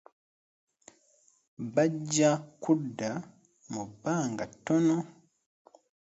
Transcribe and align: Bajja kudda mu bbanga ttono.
Bajja 1.73 2.31
kudda 2.63 3.11
mu 3.71 3.83
bbanga 3.89 4.45
ttono. 4.53 4.97